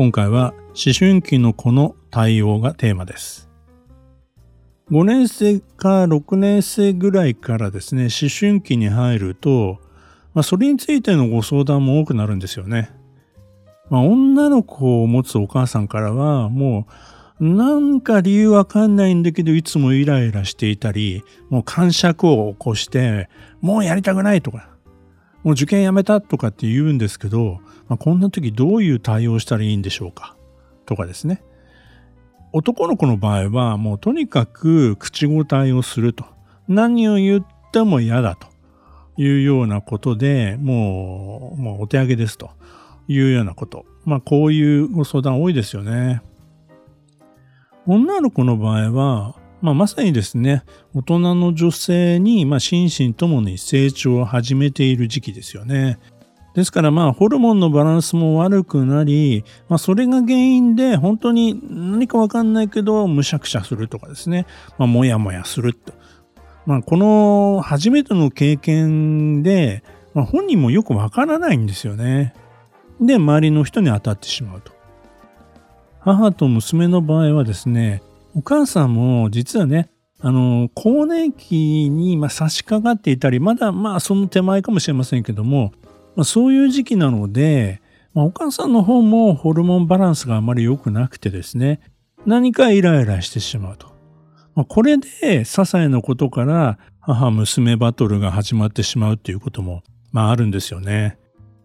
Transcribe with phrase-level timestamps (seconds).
[0.00, 3.50] 今回は思春期の子の対応がテーマです。
[4.90, 9.78] 5年生か6年生ぐらいからですね、思春期に入ると、
[10.32, 12.90] まあ、それについてのご相談も多くなるんですよね。
[13.90, 16.86] まあ、女の子を持つお母さんからは、も
[17.38, 23.28] う、なんか理由わかんないんだけど、いつもイライラしていたり、もう感触を起こして、
[23.60, 24.69] もうやりたくないとか、
[25.42, 30.36] もう受験やめたとかって言うんですけど、まあ、こんな時どういう対応したらいいんでしょうか？
[30.86, 31.42] とかですね。
[32.52, 36.24] 男の子の場合はもうとにかく口答えをすると。
[36.68, 38.48] 何を言っても嫌だと
[39.16, 42.50] いうようなことでもうもうお手上げですと
[43.08, 43.86] いうようなこと。
[44.04, 46.22] まあこういうご相談多いですよね。
[47.86, 55.98] 女の子の場合はまあ、まさにですね、大人の女性に、まあ、心身ともに成長を始めている時期ですよね。
[56.54, 65.92] ですからまあホルモンのバランスも悪くなり、まあ、それが原因で本当に何かわかんないけどむしゃくしゃするとかですね、まあ、もやもやすると。
[66.66, 72.34] まあ、この初めての経験で、まあ、本人もよくわからないんですよね。
[73.00, 74.72] で、周りの人に当たってしまうと。
[76.00, 78.02] 母と娘の場合はですね、
[78.34, 85.72] お母さんも実はね、あの、更年期にま差し掛かっていたり、まだまあその手前かもしれませんけども、
[86.14, 87.80] まあ、そういう時期なので、
[88.12, 91.80] まあ、お母さんの方もホルモンバランスがあまり良くなくてですね、
[92.26, 93.88] 何かイライラしてしまうと。
[94.54, 95.06] まあ、これで
[95.40, 101.18] 些細なことから母娘バトルが始まってしまうっていうことも、まああるんですよね。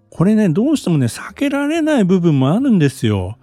[0.10, 3.38] これね、どうしてもね、避けられない部分もあるんですよ。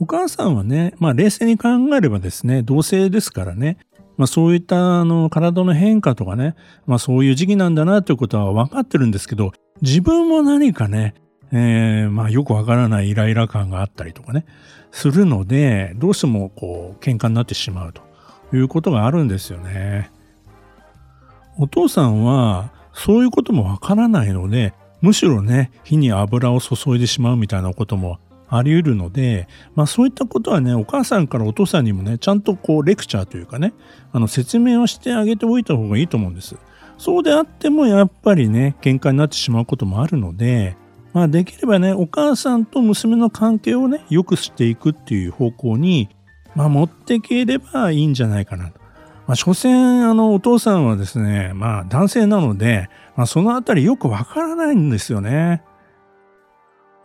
[0.00, 3.78] お母さんはね、まあ冷静に考えればですね、同性ですからね、
[4.16, 6.54] まあそういったあの体の変化とかね、
[6.86, 11.14] まあそういう時期なんだなということは分かってるんですけど、自分も何かね、
[11.50, 14.44] えー、まあよくわからないイライラ感があったりとかね、
[14.92, 18.02] するので、どうしてもこう喧嘩になってしまうと
[18.56, 20.10] いうことがあるんですよね。
[21.58, 33.74] お父さんはそういうこともわからないので、むしろね、火に油を注いでしまうみたいなこともあり得るので、まあそういったことはね、お母さんからお父さんにもね、ちゃんとこうレクチャーというかね、
[34.12, 36.56] あの説明をしてあげておいた方がいいと思うんです。
[36.96, 40.76] そうであってもやっぱりね、喧嘩になってしまうこともあるので、
[41.12, 46.08] まあできればね、お母さんと娘の関係をね、良くしていくっていう方向に、
[46.54, 48.80] まあ持っていければいいんじゃないかなと。
[49.26, 55.62] まあ所詮、あの、お父さんはですね、まあ男性なので、まあそのあたりよくわからないんですよね。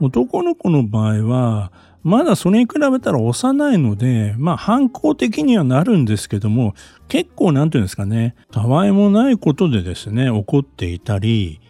[0.04, 1.72] 男の子の場合は、
[2.04, 6.74] まだそれに比べたら幼いので、まあ反抗的にはなるんですけども、
[7.08, 11.62] 結構なんていうんですかね、たわいもないことでですね、怒っていたり、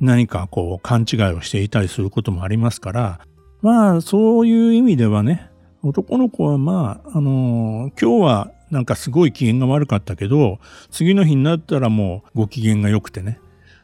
[0.00, 3.20] 何かこう勘違いをしていたりすることもありますから、
[3.60, 5.50] まあそういう意味ではね、
[5.82, 10.58] 男の子はまあ、あのー、今日はなんかすごい機嫌が悪かったけど、
[10.90, 13.38] 次の日になったらもうご機嫌が良くてね、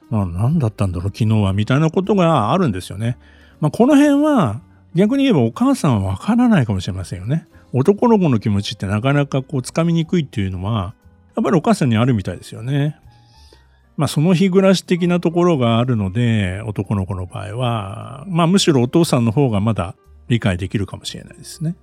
[0.09, 3.19] まあ何だったんだろう昨日はみたいなことがあるんですよね。
[3.61, 4.61] まあ、この辺は
[4.95, 7.47] 逆に言えばお母さんはわからないかもしれませんよね。
[7.73, 10.95] 男の子の気持ちってなかなかこう掴みにくいっていうのは、
[11.37, 12.99] やっぱりお母さんにあるみたいですよね。
[13.97, 19.97] まあその日暮らし的なところがあるので、男の子の場合は、まあむしろお父さんの方がまだ
[20.29, 21.77] 理解できるかもしれないですね。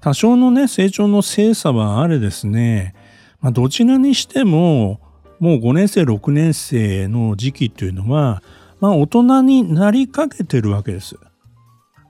[0.00, 2.94] 多少のね、成長の精査はあれですね、
[3.40, 5.00] まあどちらにしても、
[5.38, 8.42] もう5年生、6年生の時期というのは、
[8.80, 11.16] まあ大人になりかけてるわけです。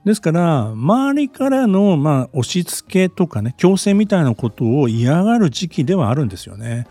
[0.05, 6.87] ですから、周りからの、まあ、押し付けとかね、強制みたいなことを嫌がる時期ではあるんですよね。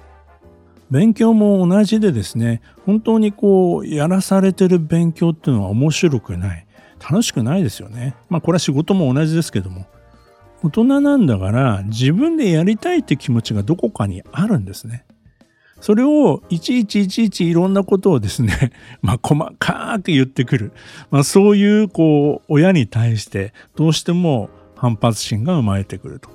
[0.90, 6.66] 勉強も同じでですね、本当にこう、やらされてる勉強っていうのは面白くない。
[7.00, 8.14] 楽しくないですよね。
[8.28, 9.86] まあ、これは仕事も同じですけども。
[10.62, 15.04] 大人なんだから、自分でやりたいって気持ちがどこかにあるんですね。
[15.80, 20.72] それをいちいちいちいちいろんなことをですね、 まあ細かく言ってくる。
[21.10, 26.30] まあそういうこう親に対してどうしても反発心が生まれてくると。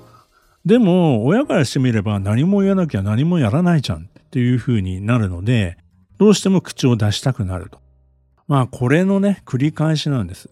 [0.64, 5.76] でも親からしてみれば何も言わなきゃ何もやらないじゃんっていうふうになるので、
[6.18, 7.78] どうしても口を出したくなると。
[8.48, 10.48] まあこれのね、繰り返しなんです。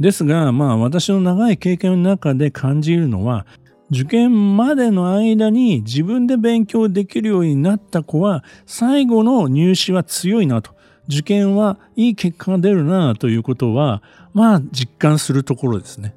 [0.00, 3.46] ですが、まあ私の長い経験の中で感じるのは、
[3.94, 10.72] 受験までの間に自分で勉強できるようになった子は最後の入試は強いなと。
[11.08, 14.02] 受験はいい結果が出るなということは、
[14.32, 16.14] まあ実感するところですね。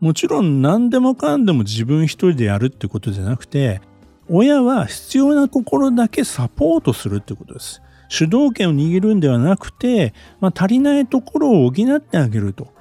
[0.00, 3.80] もちろん何でもかんでも自分一人でやるってことじゃなくて、
[4.28, 7.82] 親は必要なところだけサポートするってことです。
[8.08, 12.72] 主導権を握るんではなくて、まあ、足りないところを補ってあげると。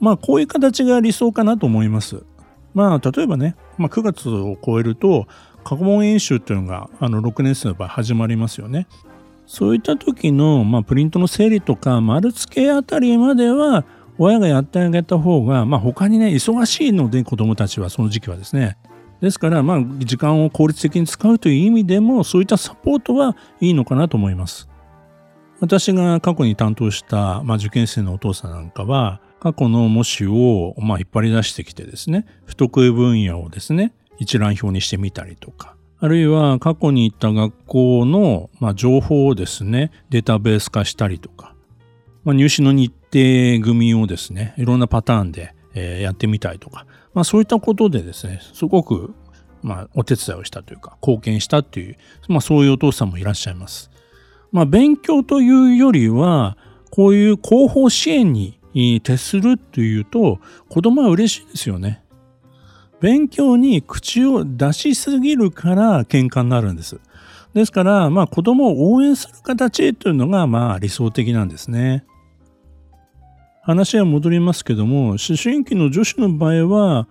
[0.00, 2.22] まあ、こういう形が理想かなと思います。
[2.78, 5.26] まあ、例えばね、まあ、9月を超えると、
[5.64, 8.86] 過去問演習っていうのが、あの、6年生の場合始まりますよね。
[9.46, 13.84] そういった時の、まあ、プリントの整理とか、丸付けあたりまでは、
[14.16, 18.78] 親がやってあげた方が、まあ、他にね、忙しいので、子供たちは、その時期はですね。
[19.20, 24.68] ですから、まあ、時間を効率的に使うという意味でも、そういったサポートはいいのかなと思います。
[25.58, 41.54] 私が過去に担当した、まあ、受験生のお父さんなんかは、過去の模試を、まあ、引っ張り出してきてですね、不得意分野をですね、一覧表にしてみたりとか、あるいは過去に行った学校の、まあ、情報をですね、データベース化したりとか、
[42.24, 49.14] まあ、入試の日程組をですね、いろんなパターンで、えー、やってみたりとか、まあ、そういったことでですね、すごく、
[49.62, 51.96] まあ、お手伝いをしたというか、貢献したっていう、
[52.28, 53.90] まあ、そういうお父さんもいらっしゃいます。
[54.52, 56.56] まあ、勉強というよりは、
[56.90, 60.38] こういう広報支援にに徹するというと、
[60.68, 62.02] 子供は嬉しいですよね。
[63.00, 67.00] 勉強に口を出しすぎるから喧嘩になるんです。
[67.54, 72.04] ですから、まあ子供を応援する形というのがまあ理想的なんですね。
[73.62, 77.08] 話は戻りますけども、思春期の女子の場合は、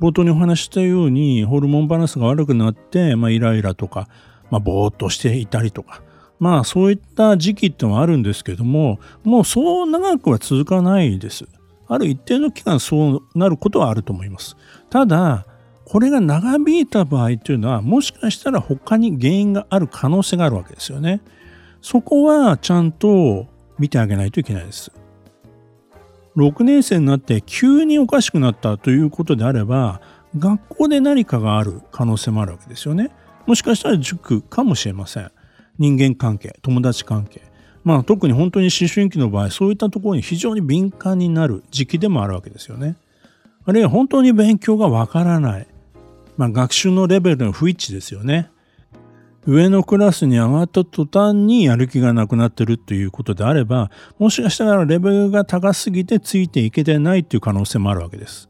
[0.00, 4.08] 冒頭にお話したようにホルモンバランスが悪くなって、まあ、イライラとか、
[4.48, 6.02] まあ、ぼーっとしていたりとか、
[6.38, 11.46] まあそういった時期ってのはあるんですけども、もうそう長くは続かないです。
[11.88, 14.56] ある一定の期間そうなることはあると思います。
[14.90, 15.46] ただ、
[15.84, 21.22] これが長引いた場合というのは、もしかしたら他に原因がある可能性があるわけですよね。
[21.80, 23.46] そこはちゃんと
[23.78, 24.92] 見てあげないといけないです。
[26.36, 30.00] 6年生になって急におかしくなったということであれば、
[30.38, 33.10] 学校で何かがある可能性もあるわけですよね。
[33.46, 35.30] もしかしたら塾かもしれません。
[35.78, 37.42] 人間関係、友達関係。
[37.84, 42.96] まあ特に本当に思春期の場合、そういったところに非常に敏感になる時期でもあるわけですよね。
[43.64, 45.66] あるいは本当に勉強がわからない。
[46.36, 48.50] まあ学習のレベルの不一致ですよね。
[49.46, 58.48] 上のクラスに上がった途端にやる気がなくなってるということであれば、もしかしたらレベルが高すぎてついていけてないという可能性もあるわけです。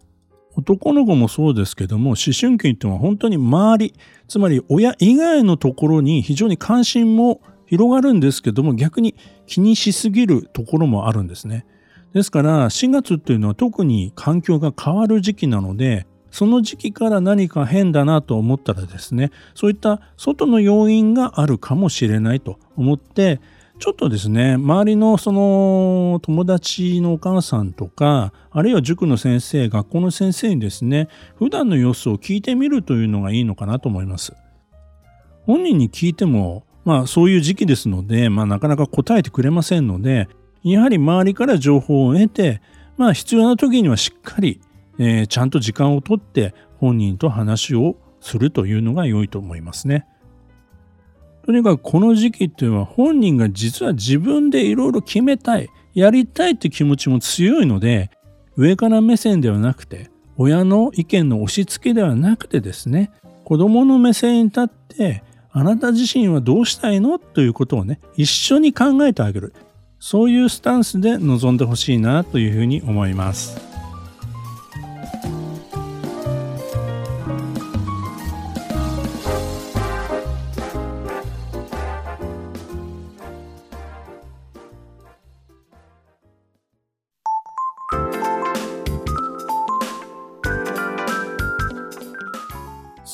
[0.59, 3.95] 男の子もそうですけども、思春期っていうのは本当に周り、
[4.27, 9.15] つまり親以外のところに非常に関心も広がるんですけども、逆に
[9.47, 11.65] 気にしすぎるところもあるんですね。
[12.13, 23.41] ですから4月っていうのは特に環境が変わる時期なので、その時期から何か変だなと思ったらですね、そういった外の要因があるかもしれないと思って、
[23.79, 34.35] ちょっとですね、周りのその友達のお母さんとか、あるいは塾の先生、学校の先生にですね、普段の様子を聞いてみるというのがいいのかなと思います。
[35.47, 40.29] 本人に聞いても、まあそういう時期ですので、まあなかなか答えてくれませんので、
[40.65, 42.61] やはり周りから情報を得て、
[42.97, 44.61] まあ必要な時にはしっかり、
[44.99, 50.07] えー、ちゃんと時間をとって本人と話をするというのが良いと思いますね。
[51.49, 58.11] とにかくこの時期っていうのは本人が実は自分でいろいろ決めたい、やりたいって気持ちも強いので、
[58.59, 63.11] 上から目線ではなくて、親の意見の押し付けではなくてですね、
[63.47, 67.19] 子供の目線に立って、あなた自身はどうしたいの？
[67.19, 69.55] ということをね、一緒に考えてあげる。
[69.99, 73.68] そういうスタンスで臨んでほしいなというふうに思います。